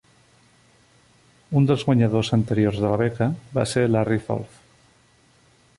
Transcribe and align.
Un 1.59 1.67
dels 1.71 1.85
guanyadors 1.89 2.33
anteriors 2.39 2.81
de 2.85 2.91
la 2.95 2.99
beca 3.03 3.29
va 3.59 3.69
ser 3.75 3.87
Larry 3.91 4.23
Zolf. 4.31 4.57